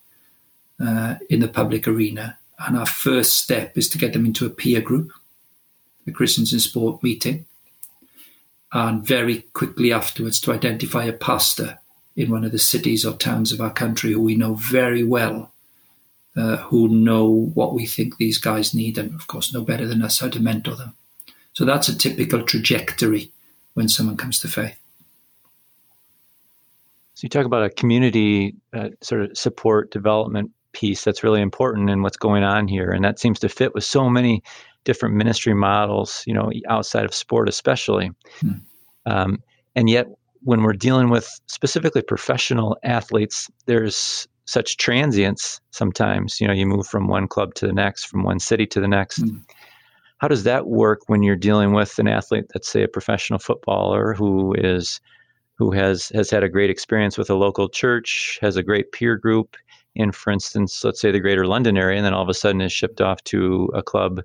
[0.85, 2.39] uh, in the public arena.
[2.59, 5.13] And our first step is to get them into a peer group,
[6.07, 7.47] a Christians in Sport meeting.
[8.73, 11.79] And very quickly afterwards, to identify a pastor
[12.19, 15.53] in one of the cities or towns of our country who we know very well,
[16.37, 20.03] uh, who know what we think these guys need, and of course know better than
[20.03, 20.97] us how to mentor them.
[21.53, 23.31] So that's a typical trajectory
[23.75, 24.77] when someone comes to faith.
[27.15, 31.89] So you talk about a community uh, sort of support development piece that's really important
[31.89, 34.43] in what's going on here, and that seems to fit with so many
[34.83, 38.11] different ministry models, you know, outside of sport especially.
[38.41, 38.53] Hmm.
[39.07, 39.43] Um,
[39.77, 40.09] and yet,
[40.49, 46.41] when we're dealing with specifically professional athletes, there's such transience sometimes.
[46.41, 48.89] You know, you move from one club to the next, from one city to the
[48.89, 49.21] next.
[49.21, 49.45] Mm.
[50.17, 54.15] How does that work when you're dealing with an athlete that's say a professional footballer
[54.15, 55.03] who is
[55.59, 59.19] who has has had a great experience with a local church, has a great peer
[59.19, 59.55] group
[59.97, 62.63] in, for instance, let's say the Greater London area, and then all of a sudden
[62.63, 64.23] is shipped off to a club,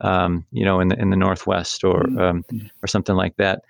[0.00, 2.20] um, you know, in the in the Northwest or mm.
[2.20, 2.44] um,
[2.82, 3.62] or something like that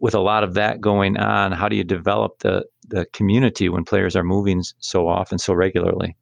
[0.00, 3.84] with a lot of that going on, how do you develop the the community when
[3.84, 6.16] players are moving so often, so regularly?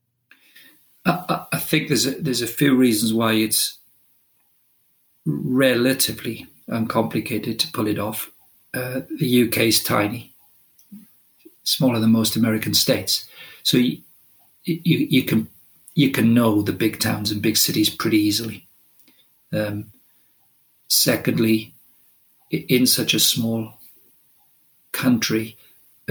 [1.06, 3.78] I, I think there's a, there's a few reasons why it's
[5.24, 8.30] relatively uncomplicated to pull it off.
[8.74, 10.34] Uh, the UK is tiny,
[11.62, 13.26] smaller than most American states,
[13.62, 13.98] so you,
[14.64, 15.48] you, you can
[15.94, 18.68] you can know the big towns and big cities pretty easily.
[19.52, 19.90] Um,
[20.88, 21.74] secondly,
[22.50, 23.74] in such a small
[24.92, 25.56] country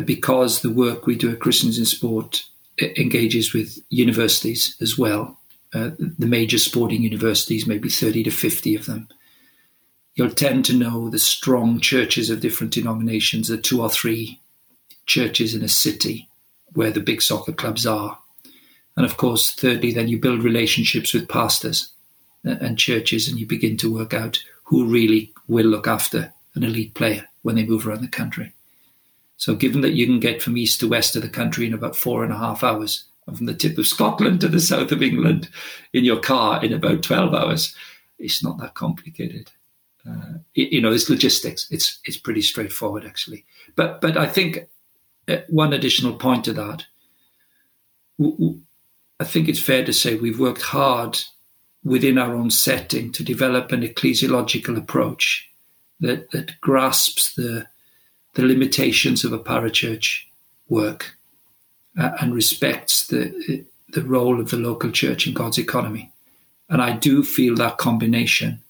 [0.06, 2.43] because the work we do at Christians in Sport
[2.80, 5.39] engages with universities as well.
[5.73, 9.08] Uh, the major sporting universities, maybe 30 to 50 of them.
[10.15, 14.39] You'll tend to know the strong churches of different denominations, the two or three
[15.06, 16.30] churches in a city
[16.73, 18.19] where the big soccer clubs are.
[18.95, 21.89] And of course, thirdly, then you build relationships with pastors
[22.45, 26.63] uh, and churches and you begin to work out who really will look after an
[26.63, 28.53] elite player when they move around the country.
[29.38, 31.95] So, given that you can get from east to west of the country in about
[31.95, 35.03] four and a half hours, and from the tip of Scotland to the south of
[35.03, 35.49] England
[35.93, 37.75] in your car in about 12 hours,
[38.17, 39.51] it's not that complicated.
[40.10, 41.69] Uh, you know, it's logistics.
[41.69, 43.45] It's it's pretty straightforward actually.
[43.75, 44.67] But but I think
[45.27, 46.86] uh, one additional point to that.
[49.19, 51.19] I think it's fair to say we've worked hard
[51.84, 55.50] within our own setting to develop an ecclesiological approach
[56.00, 57.66] that that grasps the
[58.34, 60.24] the limitations of a parachurch
[60.70, 61.16] work
[61.98, 66.12] uh, and respects the the role of the local church in God's economy.
[66.70, 68.62] And I do feel that combination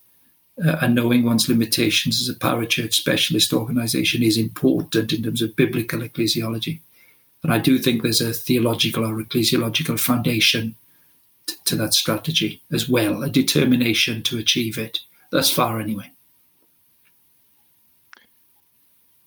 [0.63, 5.55] uh, and knowing one's limitations as a parachurch specialist organization is important in terms of
[5.55, 6.79] biblical ecclesiology.
[7.43, 10.75] And I do think there's a theological or ecclesiological foundation
[11.65, 14.99] to that strategy as well, a determination to achieve it,
[15.31, 16.11] thus far anyway.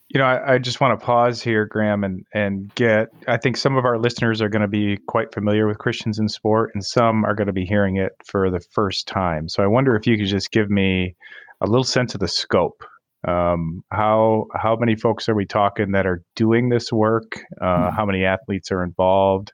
[0.08, 3.10] You know, I, I, just want to pause here, Graham, and and get.
[3.28, 6.28] I think some of our listeners are going to be quite familiar with Christians in
[6.28, 9.48] sport, and some are going to be hearing it for the first time.
[9.48, 11.14] So I wonder if you could just give me
[11.60, 12.82] a little sense of the scope.
[13.28, 17.44] Um, how how many folks are we talking that are doing this work?
[17.60, 17.96] Uh, mm-hmm.
[17.96, 19.52] How many athletes are involved?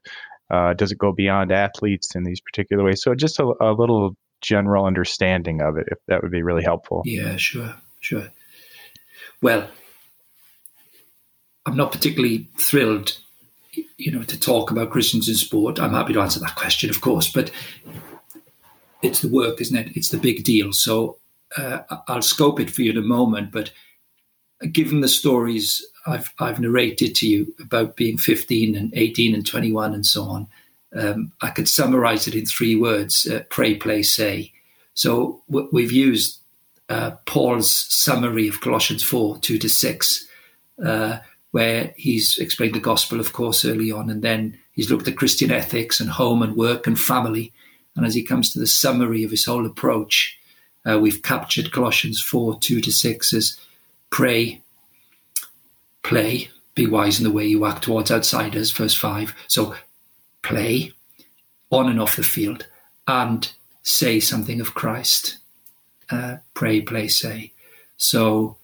[0.51, 3.03] Uh, does it go beyond athletes in these particular ways?
[3.03, 7.03] So just a, a little general understanding of it, if that would be really helpful.
[7.05, 8.29] Yeah, sure, sure.
[9.43, 9.69] Well,
[11.67, 13.19] I'm not particularly thrilled,
[13.97, 15.81] you know, to talk about Christians in sport.
[15.81, 17.51] I'm happy to answer that question, of course, but
[19.03, 19.97] it's the work, isn't it?
[19.97, 20.73] It's the big deal.
[20.73, 21.19] So
[21.57, 23.51] uh, I'll scope it for you in a moment.
[23.51, 23.73] But
[24.73, 29.95] given the stories I've I've narrated to you about being 15 and 18 and 21
[29.95, 30.47] and so on,
[30.95, 34.53] um, I could summarize it in three words: uh, pray, play, say.
[34.95, 36.39] So we've used
[36.89, 40.29] uh, Paul's summary of Colossians 4, 2 to 6.
[40.83, 41.19] Uh,
[41.57, 45.51] where he's explained the gospel, of course, early on, and then he's looked at Christian
[45.51, 47.51] ethics and home and work and family.
[47.95, 50.39] And as he comes to the summary of his whole approach,
[50.85, 53.59] uh, we've captured Colossians 4 2 to 6 as
[54.11, 54.63] pray,
[56.03, 59.35] play, be wise in the way you act towards outsiders, verse 5.
[59.49, 59.75] So
[60.43, 60.93] play
[61.71, 62.67] on and off the field
[63.07, 65.39] and say something of Christ.
[66.11, 67.53] Uh, pray, play, say.
[67.97, 68.57] So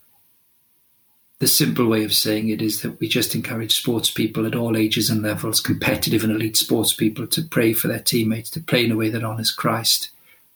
[1.43, 4.77] the simple way of saying it is that we just encourage sports people at all
[4.77, 8.85] ages and levels, competitive and elite sports people, to pray for their teammates, to play
[8.85, 10.11] in a way that honors Christ,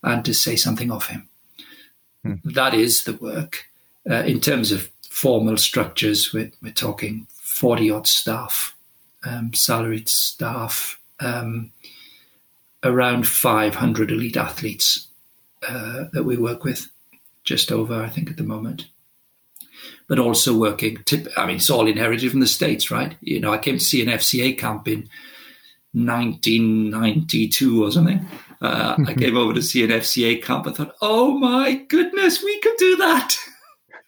[0.04, 1.28] and to say something of Him.
[2.22, 2.34] Hmm.
[2.44, 3.64] That is the work.
[4.08, 8.76] Uh, in terms of formal structures, we're, we're talking 40 odd staff,
[9.24, 11.72] um, salaried staff, um,
[12.84, 15.08] around 500 elite athletes
[15.68, 16.88] uh, that we work with,
[17.44, 18.86] just over, I think, at the moment
[20.08, 21.02] but also working.
[21.04, 23.16] To, I mean, it's all inherited from the States, right?
[23.20, 25.08] You know, I came to see an FCA camp in
[25.92, 28.26] 1992 or something.
[28.60, 30.66] Uh, I came over to see an FCA camp.
[30.66, 33.36] I thought, oh my goodness, we could do that.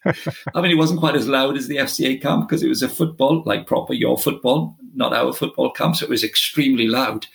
[0.54, 2.88] I mean, it wasn't quite as loud as the FCA camp because it was a
[2.88, 5.96] football, like proper your football, not our football camp.
[5.96, 7.26] So it was extremely loud.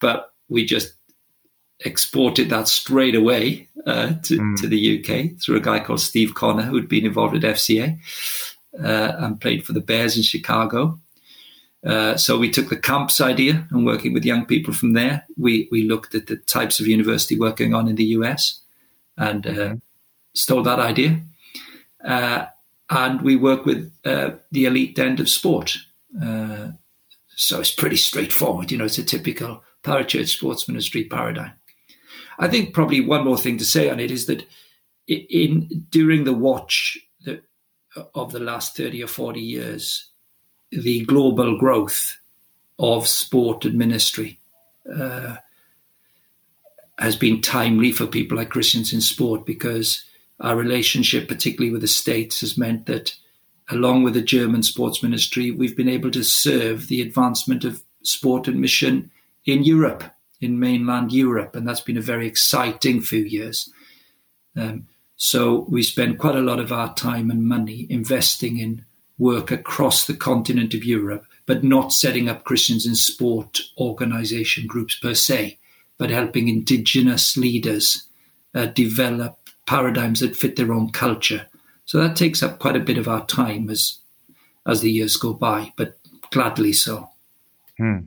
[0.00, 0.94] But we just
[1.80, 4.60] exported that straight away uh, to, mm.
[4.60, 7.98] to, the UK through a guy called Steve Connor, who'd been involved at FCA
[8.82, 10.98] uh, and played for the Bears in Chicago.
[11.86, 15.68] Uh, so we took the camps idea and working with young people from there, we,
[15.70, 18.60] we looked at the types of university working on in the US
[19.16, 19.74] and mm-hmm.
[20.34, 21.20] stole that idea.
[22.08, 22.46] Uh,
[22.88, 25.76] and we work with uh, the elite end of sport.
[27.36, 28.72] so it's pretty straightforward.
[28.72, 31.52] You know, it's a typical parachurch sports ministry paradigm.
[32.38, 34.46] I think probably one more thing to say on it is that
[35.06, 37.44] in during the watch that,
[38.14, 40.08] of the last 30 or 40 years,
[40.70, 42.16] the global growth
[42.78, 44.38] of sport and ministry
[44.94, 45.36] uh,
[46.98, 50.04] has been timely for people like Christians in sport because
[50.40, 53.14] our relationship, particularly with the States, has meant that
[53.70, 58.48] along with the German sports ministry, we've been able to serve the advancement of sport
[58.48, 59.10] and mission
[59.44, 60.04] in Europe
[60.40, 63.72] in mainland Europe, and that's been a very exciting few years.
[64.56, 68.84] Um, so we spend quite a lot of our time and money investing in
[69.18, 74.94] work across the continent of Europe, but not setting up Christians in sport organization groups
[74.94, 75.58] per se,
[75.96, 78.04] but helping indigenous leaders
[78.54, 79.36] uh, develop
[79.68, 81.46] paradigms that fit their own culture.
[81.84, 83.98] So that takes up quite a bit of our time as
[84.66, 85.98] as the years go by, but
[86.30, 87.08] gladly so.
[87.78, 88.00] Hmm.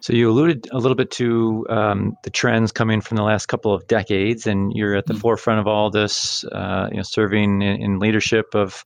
[0.00, 3.72] So you alluded a little bit to um, the trends coming from the last couple
[3.72, 5.20] of decades, and you're at the mm-hmm.
[5.20, 8.84] forefront of all this, uh, you know, serving in, in, leadership of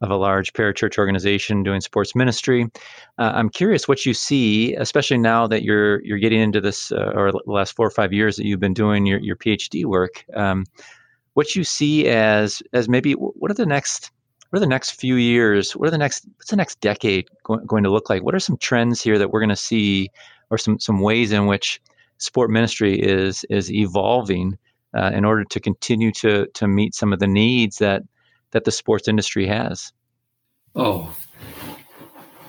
[0.00, 2.66] of a large parachurch organization doing sports ministry.
[3.18, 7.12] Uh, I'm curious what you see, especially now that you're you're getting into this, uh,
[7.14, 10.24] or the last four or five years that you've been doing your your PhD work.
[10.34, 10.64] Um,
[11.34, 14.10] what you see as as maybe what are the next
[14.50, 15.76] what are the next few years?
[15.76, 18.22] What are the next what's the next decade going, going to look like?
[18.22, 20.10] What are some trends here that we're going to see,
[20.50, 21.80] or some some ways in which
[22.18, 24.58] sport ministry is is evolving
[24.94, 28.02] uh, in order to continue to to meet some of the needs that
[28.52, 29.92] that the sports industry has?
[30.74, 31.16] Oh,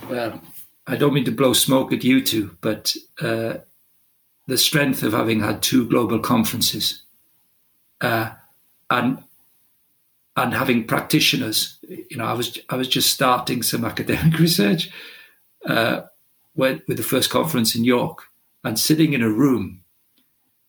[0.09, 0.41] well,
[0.87, 3.55] I don't mean to blow smoke at you two, but uh,
[4.47, 7.03] the strength of having had two global conferences
[8.01, 8.31] uh,
[8.89, 9.23] and
[10.35, 11.77] and having practitioners.
[11.81, 14.89] You know, I was I was just starting some academic research
[15.65, 16.01] uh,
[16.55, 18.23] with, with the first conference in York,
[18.63, 19.83] and sitting in a room,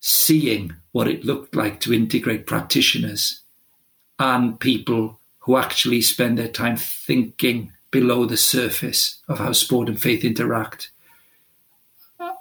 [0.00, 3.40] seeing what it looked like to integrate practitioners
[4.18, 10.00] and people who actually spend their time thinking below the surface of how sport and
[10.00, 10.90] faith interact.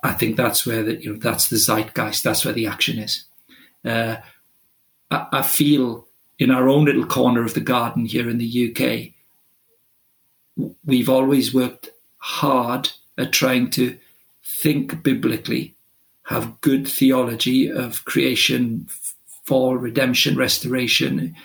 [0.04, 2.24] I think that's where the, you know that's the zeitgeist.
[2.24, 3.26] That's where the action is.
[3.84, 4.18] Uh,
[5.10, 6.08] I, I feel
[6.40, 9.14] in our own little corner of the garden here in the UK,
[10.86, 13.98] we've always worked hard at trying to
[14.44, 15.76] think biblically,
[16.26, 18.88] have good theology of creation,
[19.44, 21.36] fall, redemption, restoration,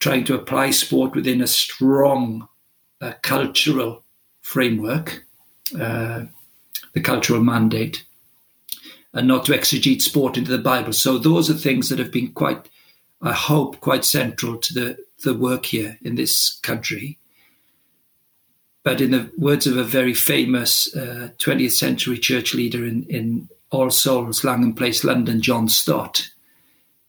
[0.00, 2.48] trying to apply sport within a strong
[3.00, 4.04] uh, cultural
[4.40, 5.24] framework,
[5.78, 6.24] uh,
[6.94, 8.04] the cultural mandate,
[9.12, 10.92] and not to exegete sport into the Bible.
[10.92, 12.68] So those are things that have been quite
[13.20, 17.18] I hope, quite central to the, the work here in this country.
[18.84, 23.48] But in the words of a very famous uh, 20th century church leader in, in
[23.70, 26.30] All Souls, Langham Place, London, John Stott,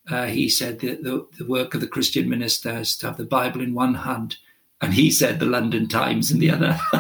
[0.10, 3.26] uh, he said that the, the work of the Christian minister is to have the
[3.26, 4.38] Bible in one hand
[4.82, 6.80] and he said the London Times in the other.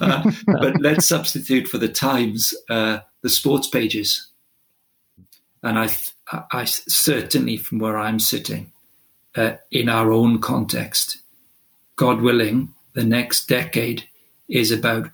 [0.00, 4.28] uh, but let's substitute for the Times uh, the sports pages.
[5.62, 5.90] And I,
[6.52, 8.70] I certainly, from where I'm sitting,
[9.34, 11.18] uh, in our own context,
[11.96, 14.08] God willing, the next decade
[14.48, 15.10] is about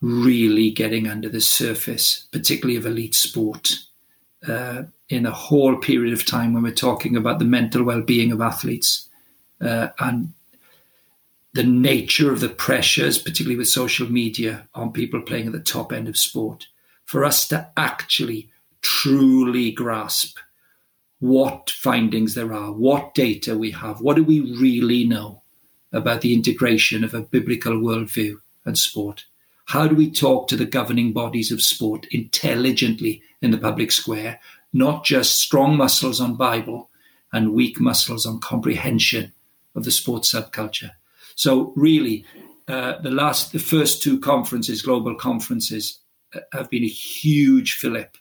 [0.00, 3.78] really getting under the surface, particularly of elite sport,
[4.48, 4.82] uh,
[5.12, 9.10] in a whole period of time when we're talking about the mental well-being of athletes
[9.60, 10.32] uh, and
[11.52, 15.92] the nature of the pressures, particularly with social media, on people playing at the top
[15.92, 16.66] end of sport.
[17.04, 18.48] For us to actually
[18.80, 20.38] truly grasp
[21.18, 25.42] what findings there are, what data we have, what do we really know
[25.92, 29.26] about the integration of a biblical worldview and sport?
[29.66, 34.40] How do we talk to the governing bodies of sport intelligently in the public square,
[34.72, 36.90] not just strong muscles on Bible
[37.32, 39.32] and weak muscles on comprehension
[39.74, 40.90] of the sports subculture?
[41.34, 42.24] So really,
[42.68, 45.98] uh, the last, the first two conferences, global conferences,
[46.34, 48.16] uh, have been a huge fillip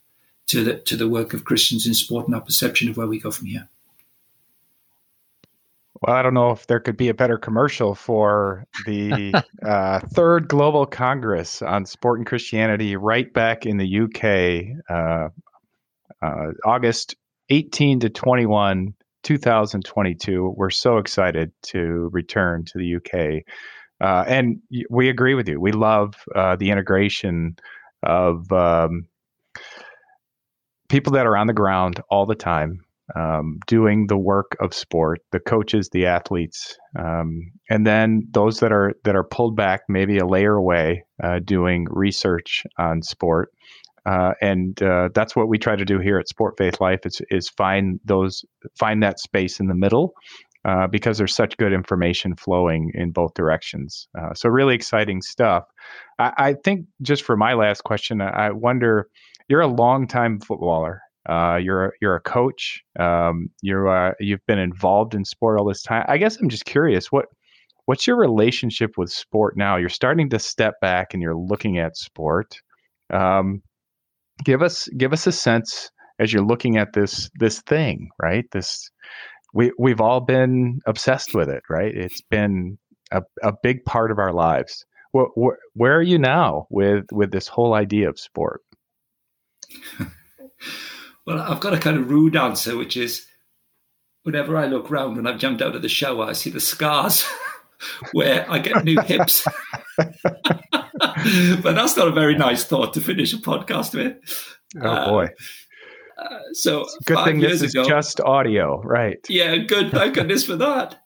[0.48, 3.20] to the to the work of Christians in sport and our perception of where we
[3.20, 3.70] go from here.
[6.02, 9.34] Well, I don't know if there could be a better commercial for the
[9.66, 15.30] uh, third Global Congress on Sport and Christianity right back in the UK, uh,
[16.22, 17.16] uh, August
[17.50, 18.94] 18 to 21,
[19.24, 20.54] 2022.
[20.56, 23.44] We're so excited to return to the UK.
[24.02, 24.60] Uh, and
[24.90, 25.60] we agree with you.
[25.60, 27.56] We love uh, the integration
[28.04, 29.06] of um,
[30.90, 32.84] people that are on the ground all the time,
[33.16, 38.72] um, doing the work of sport, the coaches, the athletes, um, and then those that
[38.72, 43.52] are that are pulled back maybe a layer away, uh, doing research on sport.
[44.06, 47.22] Uh, and uh, that's what we try to do here at Sport Faith Life is,
[47.30, 48.44] is find those
[48.78, 50.14] find that space in the middle
[50.66, 54.08] uh, because there's such good information flowing in both directions.
[54.18, 55.64] Uh, so really exciting stuff.
[56.20, 59.08] I, I, think just for my last question, I wonder
[59.50, 61.02] you're a longtime footballer.
[61.30, 62.82] Uh, you're you're a coach.
[63.00, 66.06] Um, you're uh, you've been involved in sport all this time.
[66.08, 67.26] I guess I'm just curious what
[67.86, 69.78] what's your relationship with sport now?
[69.78, 72.56] You're starting to step back and you're looking at sport.
[73.12, 73.62] Um,
[74.44, 78.46] give us give us a sense as you're looking at this this thing, right?
[78.52, 78.90] This
[79.54, 81.94] we we've all been obsessed with it, right?
[81.94, 82.78] It's been
[83.12, 84.86] a, a big part of our lives.
[85.12, 88.62] Where, where, where are you now with with this whole idea of sport?
[91.26, 93.26] well, I've got a kind of rude answer, which is
[94.24, 97.26] whenever I look round when I've jumped out of the shower, I see the scars
[98.14, 99.46] where I get new hips.
[101.62, 104.18] but that's not a very nice thought to finish a podcast with.
[104.82, 105.28] Oh uh, boy.
[106.18, 109.26] Uh, so good thing this is just audio, right?
[109.28, 109.92] Yeah, good.
[109.92, 111.02] Thank goodness for that.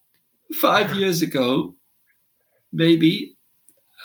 [0.54, 1.76] Five years ago,
[2.74, 3.38] maybe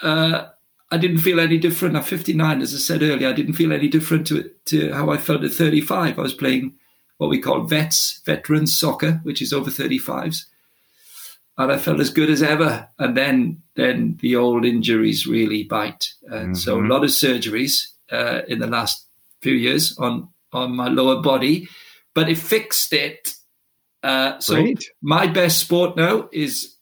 [0.03, 0.47] uh,
[0.91, 1.97] I didn't feel any different.
[1.97, 5.17] At 59, as I said earlier, I didn't feel any different to to how I
[5.17, 6.19] felt at 35.
[6.19, 6.75] I was playing
[7.19, 10.45] what we call vets, veterans soccer, which is over 35s.
[11.61, 12.89] And I felt as good as ever.
[12.99, 16.09] And then, then the old injuries really bite.
[16.23, 16.55] And mm-hmm.
[16.55, 19.07] so a lot of surgeries uh, in the last
[19.43, 21.69] few years on, on my lower body,
[22.15, 23.35] but it fixed it.
[24.03, 24.83] Uh, so Great.
[25.03, 26.77] my best sport now is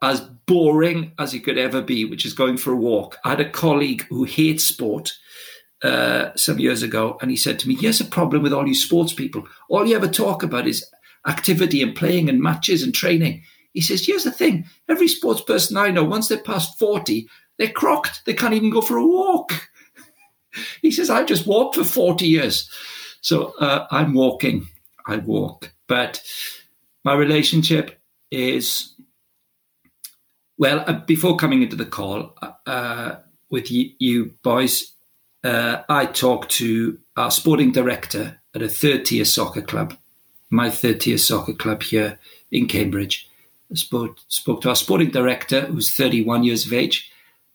[0.00, 3.18] as boring as it could ever be, which is going for a walk.
[3.22, 5.12] I had a colleague who hates sport
[5.82, 8.74] uh, some years ago, and he said to me, "Here's a problem with all you
[8.74, 9.46] sports people.
[9.68, 10.86] All you ever talk about is
[11.26, 13.42] activity and playing and matches and training."
[13.76, 17.68] He says, "Here's the thing: every sports person I know, once they're past forty, they're
[17.68, 18.22] crocked.
[18.24, 19.52] They can't even go for a walk."
[20.80, 22.70] he says, I've just walked for forty years,
[23.20, 24.66] so uh, I'm walking.
[25.06, 26.22] I walk, but
[27.04, 28.00] my relationship
[28.30, 28.94] is."
[30.56, 33.16] Well, uh, before coming into the call uh,
[33.50, 34.90] with you, you boys,
[35.44, 39.98] uh, I talked to our sporting director at a third tier soccer club,
[40.48, 42.18] my third tier soccer club here
[42.50, 43.28] in Cambridge.
[43.70, 47.10] I spoke, spoke to our sporting director, who's 31 years of age,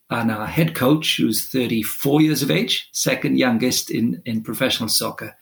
[0.10, 5.38] and our head coach, who's 34 years of age, second youngest in, in professional soccer.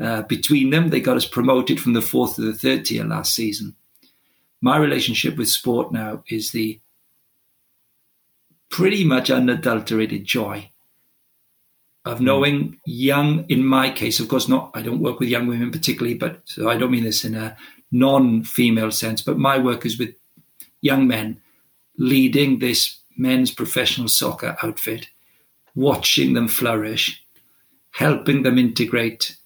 [0.00, 3.34] Uh, between them, they got us promoted from the fourth to the third tier last
[3.34, 3.76] season.
[4.60, 6.80] My relationship with sport now is the
[8.70, 10.70] pretty much unadulterated joy
[12.04, 12.24] of hmm.
[12.24, 16.14] knowing young, in my case, of course, not, I don't work with young women particularly,
[16.14, 17.56] but so I don't mean this in a
[17.90, 20.14] non female sense, but my work is with
[20.80, 21.40] young men
[21.96, 25.08] leading this men's professional soccer outfit,
[25.74, 27.22] watching them flourish,
[27.92, 29.36] helping them integrate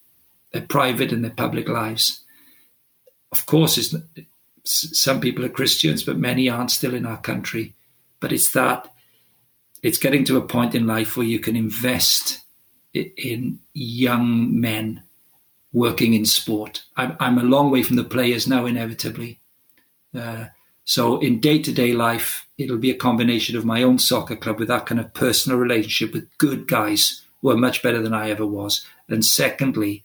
[0.52, 2.22] their private and their public lives.
[3.32, 3.94] Of course,
[4.64, 7.74] some people are Christians, but many aren't still in our country.
[8.20, 8.90] But it's that,
[9.82, 12.40] it's getting to a point in life where you can invest
[12.94, 15.02] in young men
[15.74, 16.84] working in sport.
[16.96, 19.40] I'm, I'm a long way from the players now, inevitably.
[20.14, 20.46] Uh,
[20.84, 24.58] so in day to day life, it'll be a combination of my own soccer club
[24.58, 28.30] with that kind of personal relationship with good guys who are much better than I
[28.30, 28.86] ever was.
[29.08, 30.04] And secondly,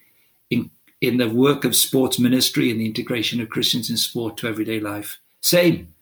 [0.50, 4.48] in in the work of sports ministry and the integration of Christians in sport to
[4.48, 5.18] everyday life.
[5.40, 5.94] Same,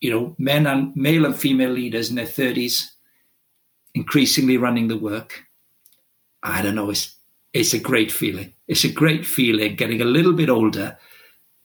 [0.00, 2.92] you know, men and male and female leaders in their thirties,
[3.94, 5.44] increasingly running the work,
[6.42, 6.90] I don't know.
[6.90, 7.13] It's
[7.54, 8.52] it's a great feeling.
[8.66, 10.98] It's a great feeling getting a little bit older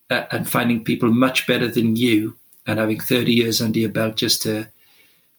[0.10, 2.38] uh, and finding people much better than you
[2.68, 4.68] and having 30 years under your belt just to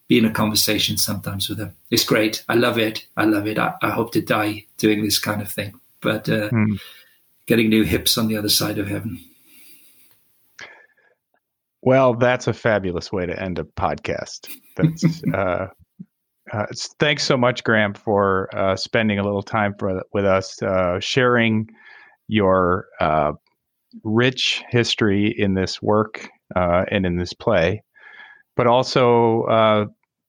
[0.09, 1.77] be in a conversation sometimes with them.
[1.91, 2.45] It's great.
[2.49, 3.07] I love it.
[3.17, 3.59] I love it.
[3.59, 5.79] I, I hope to die doing this kind of thing.
[6.01, 6.75] But uh, hmm.
[7.47, 9.25] getting new hips on the other side of heaven.
[11.83, 14.51] Well, that's a fabulous way to end a podcast.
[14.77, 15.69] That's uh,
[16.53, 16.67] uh,
[16.99, 21.69] thanks so much, Graham, for uh, spending a little time for, with us, uh, sharing
[22.29, 23.33] your uh,
[24.05, 27.83] rich history in this work uh, and in this play,
[28.57, 29.85] but also, uh,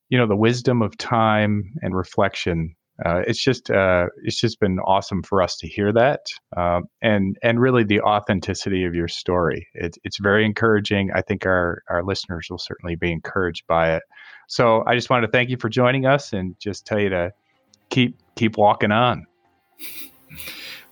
[0.08, 2.74] you know, the wisdom of time and reflection.
[3.04, 6.20] Uh, it's just uh, it's just been awesome for us to hear that,
[6.56, 9.66] uh, and and really the authenticity of your story.
[9.74, 11.10] It, it's very encouraging.
[11.14, 14.02] I think our our listeners will certainly be encouraged by it.
[14.48, 17.32] So I just wanted to thank you for joining us and just tell you to
[17.90, 19.26] keep keep walking on.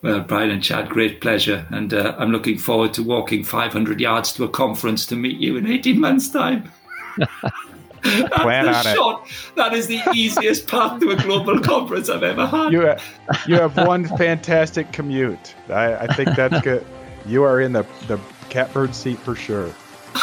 [0.03, 1.67] Well, Brian and Chad, great pleasure.
[1.71, 5.57] And uh, I'm looking forward to walking 500 yards to a conference to meet you
[5.57, 6.73] in 18 months' time.
[8.03, 9.27] Plan on shot.
[9.27, 9.57] it.
[9.57, 12.73] That is the easiest path to a global conference I've ever had.
[12.73, 13.05] You have,
[13.47, 15.55] you have one fantastic commute.
[15.69, 16.87] I, I think that's good.
[17.27, 19.69] You are in the, the catbird seat for sure.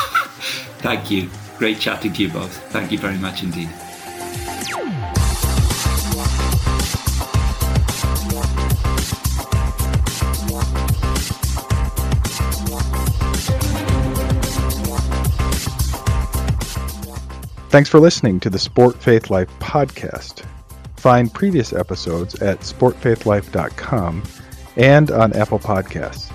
[0.80, 1.30] Thank you.
[1.58, 2.56] Great chatting to you both.
[2.72, 3.70] Thank you very much indeed.
[17.78, 20.44] Thanks for listening to the Sport Faith Life podcast.
[20.96, 24.24] Find previous episodes at sportfaithlife.com
[24.78, 26.32] and on Apple Podcasts.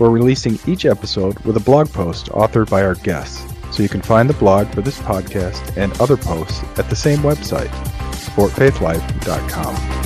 [0.00, 4.02] We're releasing each episode with a blog post authored by our guests so you can
[4.02, 7.70] find the blog for this podcast and other posts at the same website,
[8.10, 10.03] sportfaithlife.com.